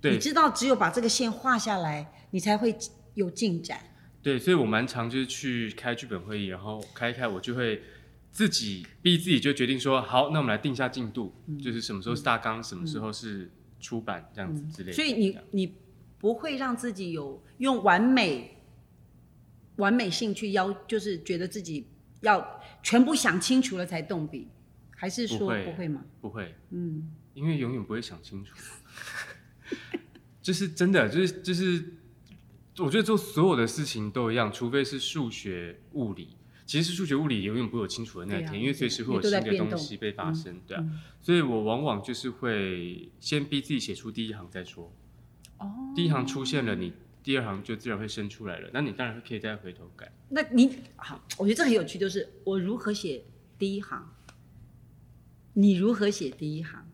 [0.00, 2.72] 对你知道，只有把这个线画下来，你才会
[3.14, 3.80] 有进展。
[4.22, 7.82] 对，所以我蛮常就是去开剧本会议，然后开一开，我就会。
[8.34, 14.92] 自己逼自己就决定说好，那我们来定下进度，就是什么时候是大纲，什么时候是出版这样子之类的。
[14.92, 15.76] 所以你你
[16.18, 18.58] 不会让自己有用完美
[19.76, 21.86] 完美性去要，就是觉得自己
[22.22, 24.48] 要全部想清楚了才动笔，
[24.96, 26.04] 还是说不会吗？
[26.20, 28.52] 不会，嗯，因为永远不会想清楚，
[30.42, 31.84] 就是真的，就是就是，
[32.78, 36.36] 我觉得做所有的事情都一样，除非是数学物理。
[36.66, 40.84] 其实数学物理永远不会有清楚的那一天，因为随时会有新的东西被发生，对啊，
[41.20, 44.90] 所以我往往就是会先逼自己写出第一行再说。
[45.58, 45.92] 哦。
[45.94, 50.10] 第一行出现了，你第二行就自然会生出来了，那你当然可以再回头改。
[50.30, 53.24] 那你好，我觉得这很有趣，就是我如何写
[53.58, 54.10] 第一行，
[55.52, 56.90] 你如何写第一行？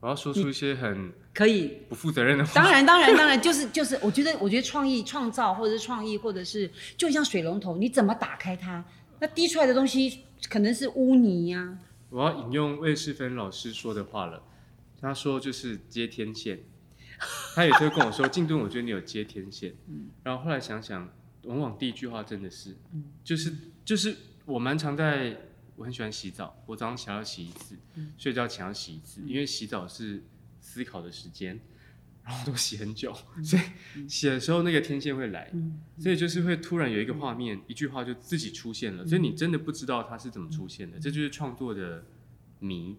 [0.00, 2.52] 我要说出一些很可以不负责任的话。
[2.54, 8.84] 当然，当然，当然， 就是就是，我觉得，我觉得创意创造，或者是创意，或者是就像水龙头，你怎么打开它，
[9.18, 11.76] 那滴出来的东西可能是污泥呀。
[12.10, 14.42] 我要引用魏世芬老师说的话了，
[15.00, 16.60] 他说就是接天线。
[17.54, 20.10] 他有时候跟我说：“静顿，我觉得你有接天线。”嗯。
[20.22, 21.10] 然后后来想想，
[21.44, 22.76] 往往第一句话真的是，
[23.24, 23.52] 就是
[23.84, 24.16] 就是
[24.46, 25.36] 我蛮常在。
[25.76, 27.76] 我很喜欢洗澡，我早上起来要洗一次，
[28.16, 30.22] 睡觉前要洗一次，因为洗澡是
[30.64, 31.60] 思考的时间，
[32.24, 35.52] 然后都写很久， 所以写的时候那个天线会来，
[35.98, 42.06] 所以就是会突然有一个画面，一句话就自己出现了，所以你真的不知道它是怎么出现的，这就是创作的
[42.60, 42.96] 谜，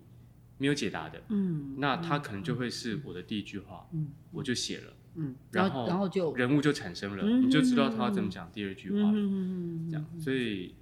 [0.60, 1.24] 没有解答的。
[1.30, 9.18] 嗯，那它可能就会是我的第一句话，嗯，我就写了，嗯，然后然后就人物就产生了，你就知道他要怎么讲第二句话了，
[9.90, 10.76] 这样，所以。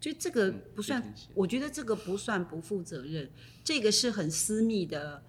[0.00, 3.30] 就这个不算，我觉得这个不算不负责任，
[3.62, 5.22] 这个是很私密的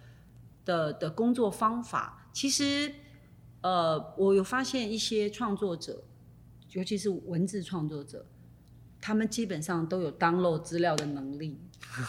[0.72, 2.30] 的的工作方法。
[2.34, 2.94] 其实，
[3.62, 6.04] 呃，我有发现一些创作者，
[6.72, 8.26] 尤其是文字创作者，
[9.02, 11.58] 他们基本上都有 download 资料的能力，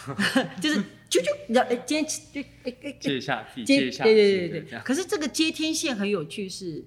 [0.61, 4.79] 就是就就你知道，哎，今天就哎哎接一下，接一下，对对对对。
[4.85, 6.85] 可是这个接天线很有趣，是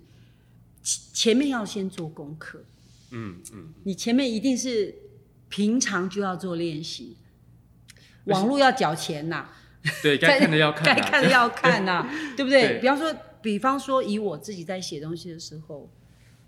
[0.83, 2.65] 前面要先做功课，
[3.11, 5.03] 嗯嗯，你前面一定是。
[5.49, 7.17] 平常就要做练习，
[8.25, 9.49] 网络要缴钱呐。
[10.03, 12.79] 对，该看的要看，该看的要看呐，对不对？
[12.81, 15.89] 比方说，比方说，以我自己在写东西的时候，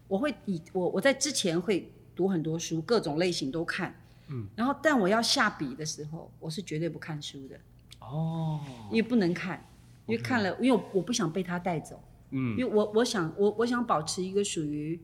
[0.09, 3.95] 我会以我我在之前会读很多书，各种类型都看。
[4.29, 4.47] 嗯。
[4.57, 7.57] 然后，但我要下笔的时候，我是绝对不看书的。
[8.01, 8.61] 哦。
[8.91, 9.65] 因为不能看，
[10.07, 12.03] 因为看了，因为我不想被他带走。
[12.31, 12.57] 嗯。
[12.59, 15.01] 因为我我想我我想保持一个属于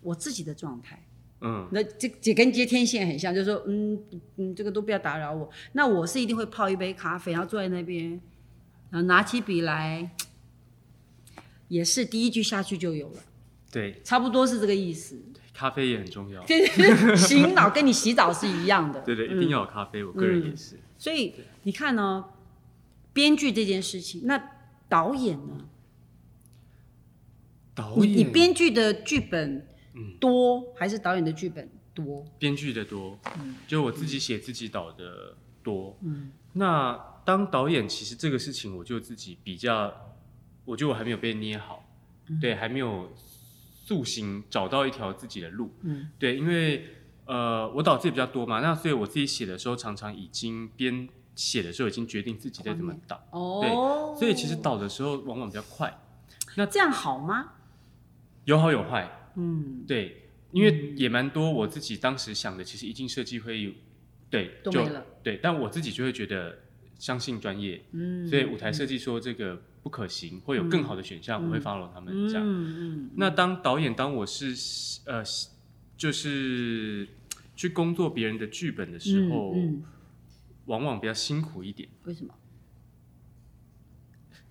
[0.00, 1.02] 我自己的状态。
[1.44, 4.00] 嗯，那这这跟接天线很像，就是说，嗯
[4.36, 5.50] 嗯，这个都不要打扰我。
[5.72, 8.10] 那我是一定会泡一杯咖啡，然后坐在那边，
[8.90, 10.10] 然后拿起笔来，
[11.66, 13.16] 也是第一句下去就有了。
[13.72, 15.20] 对，差不多是这个意思。
[15.52, 16.44] 咖啡也很重要。
[17.16, 19.00] 洗脑跟你洗澡是一样的。
[19.06, 20.04] 对对，一定要有咖啡。
[20.04, 20.78] 我个人也是。
[20.96, 22.24] 所以你看呢，
[23.12, 24.40] 编剧这件事情，那
[24.88, 25.66] 导演呢？
[27.74, 29.66] 导演，你编剧的剧本。
[30.18, 32.24] 多还是导演的剧本多？
[32.38, 35.96] 编剧的多，嗯，就我自己写自己导的多。
[36.02, 39.92] 嗯，那当导演其实这个事情，我就自己比较，
[40.64, 41.84] 我觉得我还没有被捏好，
[42.40, 43.12] 对，还没有
[43.84, 45.70] 塑形，找到一条自己的路。
[45.82, 46.86] 嗯，对，因为
[47.26, 53.22] 呃，我导自己比较多嘛，那所以我自己写的时候，常常已经编写的时候已经决定自己在怎么导。
[53.30, 55.96] 哦，对，所以其实导的时候往往比较快。
[56.56, 57.52] 那这样好吗？
[58.44, 63.72] 有好有坏，嗯，对，因为也蛮多我自己当时想的，其实一进设计会有，
[64.30, 64.88] 对，就。
[65.22, 66.58] 对，但我自己就会觉得
[66.98, 72.44] 相信专业，嗯，所以舞台设计说这个不可行，会有更好的选项，我会 follow 他们这样。
[72.44, 74.52] 嗯嗯，那当导演，当我是
[75.04, 75.22] 呃，
[75.96, 77.06] 就是
[77.54, 79.54] 去工作别人的剧本的时候，
[80.64, 81.88] 往往比较辛苦一点。
[82.02, 82.34] 为什么？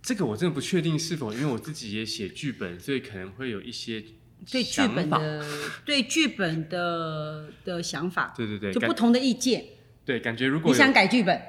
[0.01, 4.01] 这个我真的不确定是否因为我自己也写剧本，所以可能会有一些
[4.49, 5.45] 对剧本的
[5.85, 9.63] 对剧本的的想法，对对对，就不同的意见。
[10.05, 11.39] 对感觉如果你想改剧本，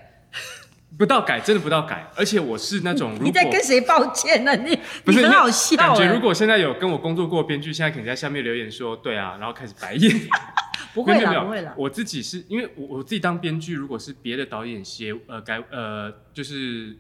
[0.98, 4.54] 不到改，真的不到改，而且我是那种如果你在跟谁抱歉呢？
[4.56, 10.10] 你不是你很好笑感觉哎如果现在有跟我工作过的编剧，现在肯定在下面留言说对啊，然后开始白眼。
[10.94, 11.74] 不会啦，没有没有不会啦。
[11.78, 16.94] 我自己是因为我我自己当编剧，如果是别的导演写呃改呃就是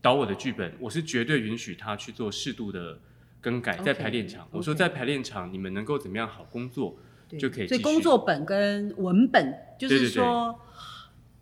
[0.00, 2.98] 导我的剧本，我是绝对允许他去做适度的
[3.44, 4.48] 更改，在排练场。
[4.50, 6.96] 我说在排练场你们能够怎么样好工作，
[7.28, 10.58] 对就可以所以工作本跟文本就是说，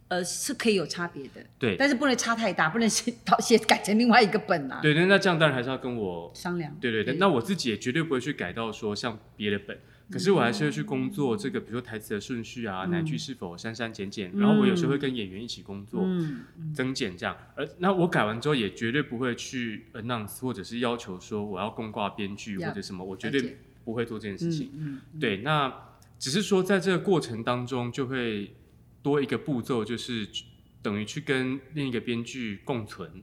[0.08, 4.80] 呃，是可以有差别的，对但是不能差太大，不能写导写改成另外一个本啊。
[4.82, 6.76] 对，那那这样当然还是要跟我商量。
[6.80, 9.78] 对对对，那我自己也绝对不会去改到说像别的本，
[10.12, 16.44] 可是我还是会去工作这个，比如说台词的顺序啊，哪句是否删删减减，然后我有时候会跟演员一起工作，嗯，
[16.74, 17.36] 增减这样。
[17.56, 25.00] 而那我改完之后，也绝对不会去 announce 或者是要求说我要公挂编剧或者什么，我绝对不会做这件事情。
[25.18, 25.72] 对，那
[26.18, 28.54] 只是说在这个过程当中，就会
[29.02, 30.28] 多一个步骤，就是
[30.82, 33.22] 等于去跟另一个编剧共存，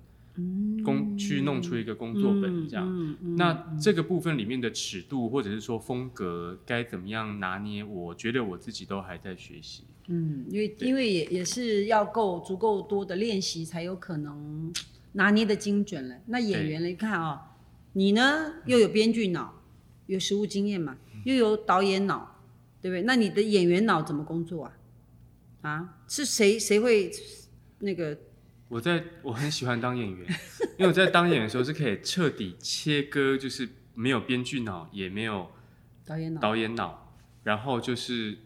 [0.84, 2.86] 工去弄出一个工作本这样。
[2.88, 9.84] 嗯嗯那这个部分里面的尺度或者是说风格该怎么样拿捏，我觉得我自己都还在学习。
[10.08, 14.73] 嗯，因为因为也也是要够足够多的练习，才有可能
[15.12, 16.15] 拿捏的精准了。
[16.28, 17.56] 那演员来看啊、
[17.93, 19.62] 你呢又有编剧脑，
[20.08, 22.41] 有实务经验嘛，又有导演脑，
[22.82, 23.04] 对不对？
[23.04, 24.73] 那你的演员脑怎么工作啊？
[25.62, 27.12] 啊，是谁谁会
[27.80, 28.17] 那个？
[28.69, 30.27] 我在我很喜欢当演员，
[30.77, 35.51] 因为我在当演员的时候是可以彻底切割，就是没有编剧脑，也没有
[36.05, 38.38] 导演脑，导演脑，然后就是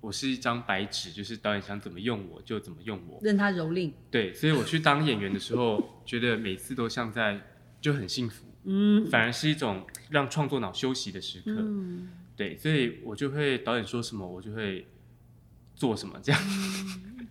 [0.00, 3.20] 我是一张白纸，就是导演想怎么用我就怎么用我。
[3.22, 3.92] 任他蹂躏。
[4.10, 7.40] 对，所以我去当演员的时候，觉得每次都像在
[7.80, 11.54] 就很幸福，嗯，反而是一种让创作脑休息的时刻。
[11.56, 14.88] 嗯，对，所以我就会导演说什么，我就会
[15.76, 16.42] 做什么，这样。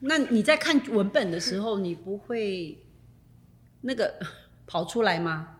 [0.01, 2.85] 那你在看文本的时候，你不会
[3.81, 4.19] 那个
[4.65, 5.55] 跑出来吗？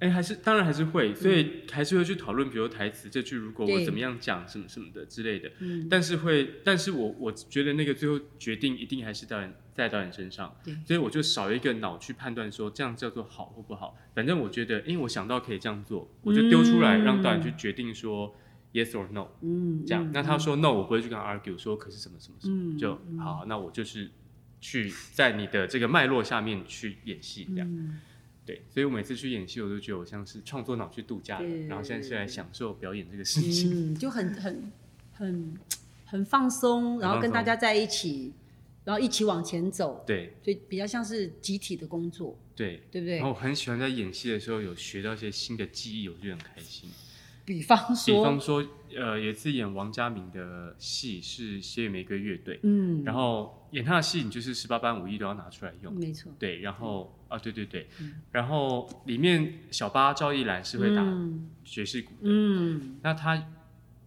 [0.00, 5.50] 哎、还是当然还是会，所以还是会去讨论，比如台词这句如果我怎么样讲，什么什么的之类的。
[5.60, 13.96] 嗯，但是会，但是我我觉得那个最后决定一定还是导演在导演身上对，所以我就少一个脑去判断说这样叫做好或不好。
[14.14, 18.36] 反正我觉得，因为我想到可以这样做，我就丢出来、让导演去决定说
[18.74, 20.10] yes or no 嗯，这样。
[20.12, 24.10] 那他说 no，我不会去跟他 argue 说可是什么什么什么，嗯就好，那我就是
[24.60, 27.66] 去在你的这个脉络下面去演戏这样。
[27.70, 27.98] 嗯
[28.46, 33.94] 对，所以我每次去演戏，我都觉得我像是创作脑去度假的，对然后现在是来享受表演这个事情。
[33.94, 34.70] 嗯， 就很很
[35.14, 35.54] 很
[36.04, 38.34] 很放松，然后跟大家在一起，
[38.84, 43.30] 然后一起往前走，对所以比较像是集体的工作，对，对不对然后？
[43.30, 46.90] 我很喜欢在演戏的时候有学到一些新的技艺，我就很开心。
[47.44, 48.64] 比方说比方说，
[48.96, 55.92] 呃，有一次演王家明的戏是血与玫瑰乐队，嗯，然后演他的戏，你就是十八般武艺都要拿出来用。
[55.94, 58.14] 没错，对，然后啊，对对对，嗯。
[58.32, 61.50] 然后里面小八赵一兰是会打嗯。
[61.64, 62.98] 爵士鼓的，嗯。
[63.02, 63.50] 那他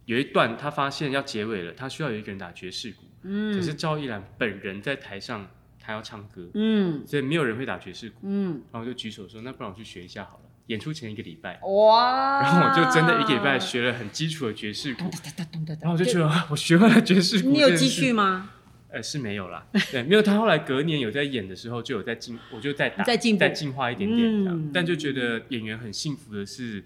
[0.06, 5.46] 有一段他发现要结尾了，他需要有一个人打爵士鼓，嗯，可是赵一兰本人在台上，
[5.78, 7.06] 他要唱歌，嗯。
[7.06, 10.47] 所以没有人会打爵士鼓，嗯，然后我就举手说，那不然我去学一下好了。
[10.68, 17.50] 演出前一个礼拜，哇，然后我就真的一个礼拜学了很基础的爵士然后我就觉得啊 我学会了爵士鼓。
[17.50, 18.12] 你有继续？
[18.12, 18.50] 吗？
[18.90, 20.22] 呃，是没有啦，对，没有。
[20.22, 24.56] 他后来隔年有在演的时候，就有在进，我就在打，在进步再进化一点点这样。
[24.58, 26.82] 嗯但就觉得演员很幸福的是，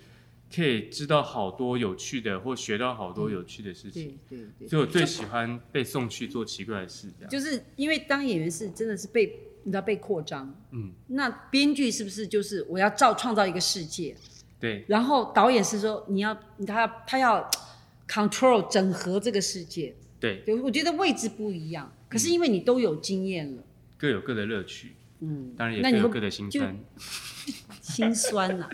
[0.53, 4.19] 可以知道好多有趣的，或学到好多有趣的事情。
[4.29, 7.31] 对对对，所以我最喜欢被送去做奇怪的事，这样。
[7.31, 9.33] 就是因为当演员是真的是被
[9.65, 14.17] 你知道被扩张，嗯，那编剧是不是就是我要造创造一个世界，
[14.59, 14.85] 对。
[14.89, 16.35] 然后导演是说你要
[16.67, 17.51] 他要他要
[18.09, 23.63] control 整合这个世界，对，对，我觉得位置不一样，可是因为你都有经验了，
[23.97, 26.77] 各有各的乐趣，嗯，当然也有各的心酸。
[27.81, 28.71] 心酸呐、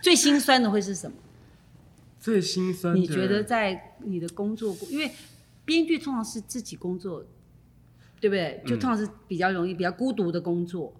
[0.00, 1.16] 最心酸的会是什么？
[2.20, 5.10] 最心酸的，你觉得在你的工作过，因为
[5.64, 7.24] 编剧通常是自己工作，
[8.24, 8.62] 对不对？
[8.64, 10.94] 就通常是比较容易、比较孤独的工作。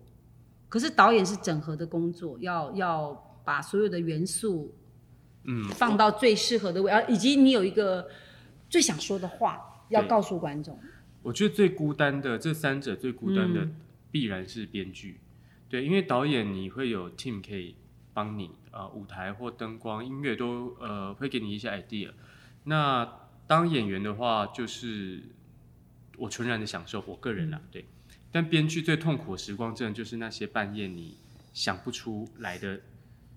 [0.69, 4.75] 可是导演是整合的工作，要要把所有的元素
[5.45, 8.09] 嗯，放到最适合的位，啊，以及你有一个
[8.69, 10.79] 最想说的话要告诉观众。
[11.23, 13.77] 我觉得最孤单的这三者最孤单的嗯
[14.11, 15.21] 必然是编剧，
[15.71, 17.77] 对，因为导演你会有 team 可以
[18.13, 22.11] 帮你啊、呃舞台或灯光、音乐都呃会给你一些 idea。
[22.65, 23.11] 那
[23.47, 25.23] 当演员的话，就是
[26.19, 27.85] 我纯然的享受，我个人啦，对。
[28.33, 31.17] 但编剧最痛苦的时光，真的就是那些半夜你
[31.53, 32.81] 想不出来的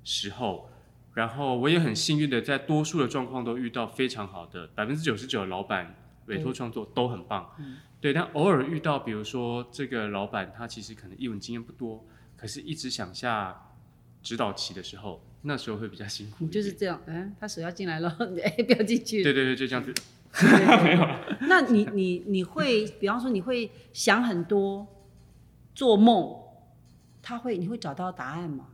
[0.03, 0.69] 时候。
[1.13, 5.95] 然后我也很幸运的，在多数的状况都遇到非常好的百分之九十九的老板
[6.28, 8.13] 委托创作都很棒，嗯对。
[8.13, 12.05] 但偶尔遇到，比如说这个老板他其实可能英文经验不多，
[12.36, 13.73] 可是一直想下
[14.21, 16.47] 指导期的时候，那时候会比较辛苦。
[16.49, 19.23] 就是这样，嗯，他手要进来了，哎，不要进去。
[19.23, 19.91] 对对对，就这样子。
[20.84, 21.38] 没有了。
[21.41, 24.88] 那你你你会，比方说你会想很多，
[25.73, 26.36] 做梦，
[27.21, 28.67] 他会你会找到答案吗？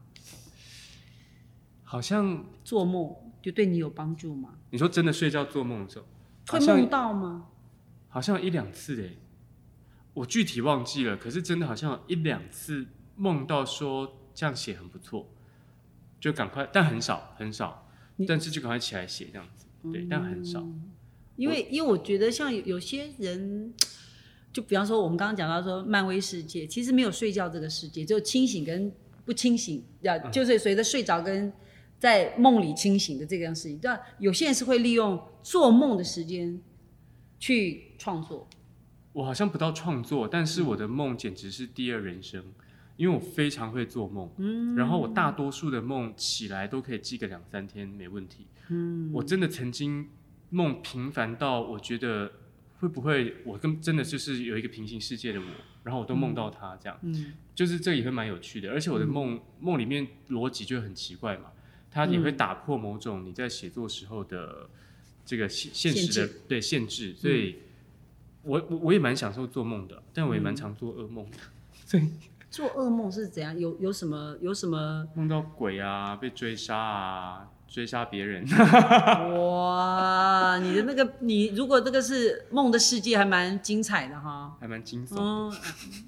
[1.84, 4.56] 好像做梦就对你有帮助吗？
[4.72, 6.06] 你说真的睡觉做梦的时候，
[6.48, 7.48] 会梦到吗？
[8.10, 9.12] 好像一两次哎，
[10.14, 15.30] 我具体忘记了，可是真的好像有一两次梦到说这样写很不错，
[16.20, 17.88] 就赶快，但很少很少，
[18.28, 20.66] 但是就赶快起来写这样子，对，但很少。
[21.36, 23.74] 因为因为我觉得像有有些人，
[24.52, 28.92] 就比方说我们刚刚讲到说漫威世界，其实没有睡觉这个世界，只有清醒跟
[29.26, 30.32] 不清醒，要嗯。
[30.32, 31.52] 就是随着睡着跟
[31.98, 33.80] 在梦里清醒的这个样事情。
[33.82, 36.62] 但有些人是会利用做梦的时间
[37.40, 38.48] 去创作。
[39.14, 42.44] 我好像不到创作，但是我的梦简直是第二人生，
[42.98, 50.10] 因为我非常会做梦，嗯，然后我大多数的梦起来都可以记个两三天没问题，嗯，我真的曾经
[50.54, 52.32] 梦频繁到我觉得
[52.80, 55.46] 会不会我跟真的就是有一个平行世界的我，
[55.84, 61.52] 然后我都梦到他这样，嗯，就是这也会蛮有趣的，而且我的梦梦里面逻辑就很奇怪嘛，
[61.90, 64.70] 它也会打破某种你在写作时候的
[65.26, 67.56] 这个现现实限的对限制，所以
[68.44, 71.38] 我我我也蛮享受做梦的，但我也蛮常做噩梦的，
[71.86, 72.08] 所以
[72.52, 73.58] 做噩梦是怎样？
[73.58, 75.08] 有有什么有什么？
[75.16, 78.46] 梦到鬼啊，被追杀啊，追杀别人，
[79.36, 84.56] 哇，你的那个你如果这个是梦的世界，还蛮精彩的哈。
[84.60, 85.52] 还蛮惊悚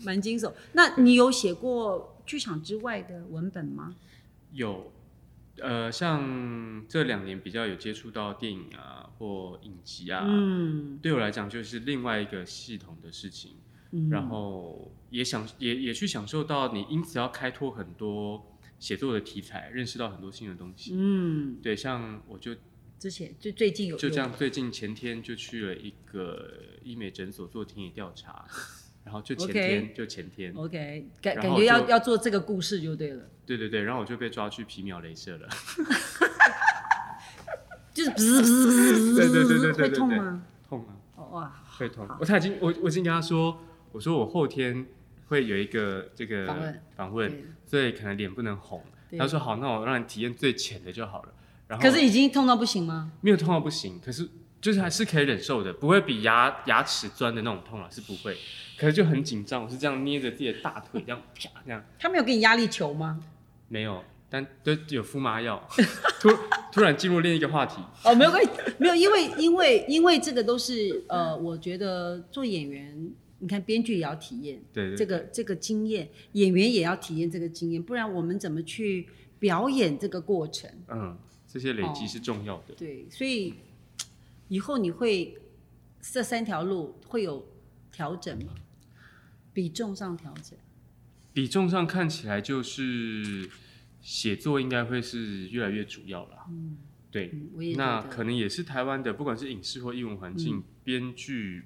[0.03, 0.53] 蛮惊悚。
[0.73, 3.95] 那你有写过剧场之外的文本吗？
[4.51, 4.91] 有，
[5.59, 13.53] 呃，像这两年比较有接触到电影啊或影集啊，嗯对我来讲就是另外一个系统的事情。
[13.89, 18.54] 嗯，然后也享也也去享受到你因此要开拓很多
[18.85, 20.91] 写作的题材，认识到很多新的东西。
[20.93, 22.55] 嗯，对，像我就
[22.99, 28.45] 之前就最近有就这样，最近前天就去了一个医美诊所做田野调查，
[29.03, 35.49] 然后就前天就前天，OK，感感觉要要做这个故事就对了，对对对，然后我就被抓去皮秒镭射了，
[37.91, 40.43] 就是不是不是不是对对对对对会痛吗？
[40.69, 42.07] 痛啊，哦哇，会痛。
[42.19, 43.59] 我他已经我我已经跟他说，
[43.91, 44.85] 我说我后天
[45.27, 48.83] 会有一个这个访问访问，所以可能脸不能红。
[49.09, 51.29] 对他说好，那我让你体验最浅的就好了。
[51.67, 53.11] 然后可是已经痛到不行吗？
[53.21, 54.27] 没有痛到不行，可是
[54.61, 58.35] 就是还是可以忍受的，不会比牙牙齿钻的那种痛啊，是不会。
[58.77, 63.19] 可是就很紧张，我是这样捏着自己的大腿，这样啪这样，他没有给你压力球吗？
[63.67, 65.65] 没有，但都有敷麻药。
[66.19, 66.29] 突
[66.71, 73.09] 突然进入另一个话题，哦，没有关系，没有，因为因为因为这个都是呃，我觉得做演员，
[73.39, 74.61] 你看编剧也要体验
[74.97, 79.07] 这个这个经验，演员也要体验这个经验，不然我们怎么去
[79.39, 80.69] 表演这个过程？
[80.87, 81.17] 嗯，
[81.47, 82.73] 这些累积哦是重要的。
[82.75, 83.53] 对，所以
[84.47, 85.37] 以后你会
[86.01, 87.45] 这三条路会有
[87.91, 88.53] 调整吗？
[89.53, 90.57] 比重上调整，
[91.33, 93.49] 比重上看起来就是
[94.01, 96.45] 写作应该会是越来越主要了。
[96.49, 96.77] 嗯，
[97.09, 97.31] 对，
[97.77, 101.63] 那可能也是台湾的，不管是影视或艺文环境，编剧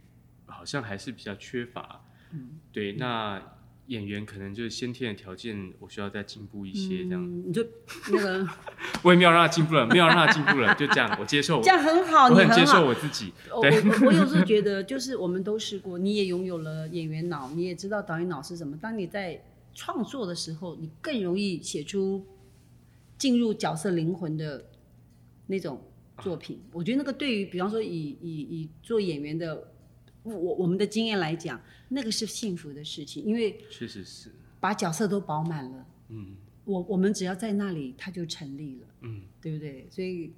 [0.49, 2.05] 好像还是比较缺乏。
[2.31, 3.41] 嗯，对，那
[3.87, 7.23] 演员可能就是先天的条件，我需要再进步一些，这样。
[7.23, 7.65] 嗯，你就
[8.11, 8.47] 那个
[9.01, 13.33] 我也没有让他进步了，没有让他进步了， 就这样，我接受，这样很好，我很接受我自己。
[13.61, 18.77] 对我 我有时候觉得，就是我们都试过，你也拥有了演员脑，你也知道导演脑是什么。
[18.77, 19.43] 当你在
[19.73, 22.23] 创作的时候，你更容易写出
[23.17, 24.65] 进入角色灵魂的
[25.47, 25.81] 那种
[26.19, 26.61] 作品。
[26.71, 29.71] 我觉得那个对于，比方说以以以做演员的
[30.23, 31.59] 我我们的经验来讲，
[31.89, 39.87] 那个是幸福的事情，因为确实是，把角色都饱满了，嗯我我们只要在那里，它就成立了，嗯，对不对？
[39.89, 40.31] 所以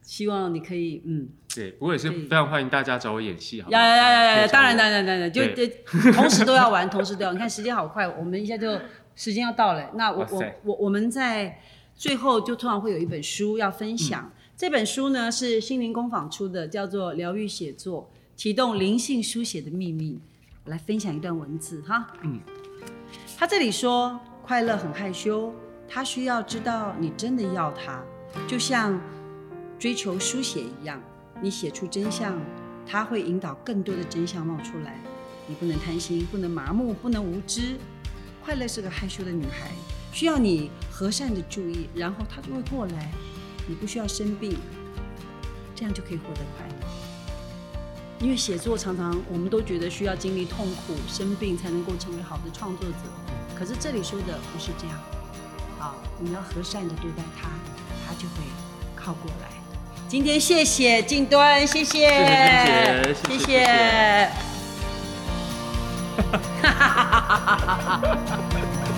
[0.00, 1.28] 希望你可以嗯。
[1.54, 1.72] 对。
[1.72, 3.80] 不过也是非常欢迎大家找我演戏，好不好？
[3.82, 7.32] 呀呀呀当然当然当然，就对就 同时都要玩，同时都要。
[7.32, 8.80] 你看时间好快，我们一下就
[9.14, 9.90] 时间要到了。
[9.94, 11.60] 那我我我我们在
[11.94, 14.32] 最后就突然会有一本书要分享。
[14.56, 20.14] 这本书呢是心灵工坊出的，叫做《疗愈写作：启动灵性书写的秘密》。
[20.64, 22.06] 我来分享一段文字哈。
[22.22, 22.40] 嗯，
[23.36, 25.52] 他这里说，快乐很害羞，
[25.86, 28.02] 他需要知道你真的要他，
[28.48, 28.98] 就像
[29.78, 30.98] 追求书写一样，
[31.42, 32.40] 你写出真相，
[32.86, 34.98] 他会引导更多的真相冒出来。
[35.46, 37.76] 你不能贪心，不能麻木，不能无知。
[38.42, 39.70] 快乐是个害羞的女孩，
[40.14, 43.12] 需要你和善的注意，然后她就会过来。
[43.68, 44.56] 你不需要生病，
[45.74, 46.79] 这样就可以获得快乐。
[48.20, 52.94] 因为写作常常我们都觉得需要经历痛苦、生病才能够成为好的创作者，
[53.58, 54.96] 可是这里说的不是这样。
[55.78, 57.48] 啊，你要和善的对待他，
[58.06, 58.42] 他就会
[58.94, 59.48] 靠过来。
[60.06, 62.10] 今天谢谢静端，谢谢，
[63.24, 64.30] 谢谢谢谢
[66.20, 68.84] 哈哈哈哈哈哈！